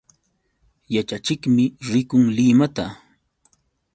Yaćhachiqmi 0.93 1.65
rikun 1.91 2.23
Limata. 2.37 2.85